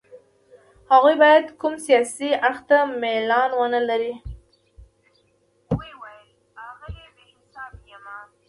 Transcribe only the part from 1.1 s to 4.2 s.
باید کوم سیاسي اړخ ته میلان ونه لري.